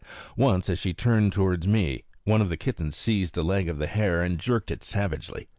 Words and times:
Once, 0.35 0.67
as 0.67 0.79
she 0.79 0.95
turned 0.95 1.31
toward 1.31 1.67
me, 1.67 2.03
one 2.23 2.41
of 2.41 2.49
the 2.49 2.57
kittens 2.57 2.95
seized 2.95 3.37
a 3.37 3.43
leg 3.43 3.69
of 3.69 3.77
the 3.77 3.85
hare 3.85 4.23
and 4.23 4.39
jerked 4.39 4.71
it 4.71 4.83
savagely. 4.83 5.47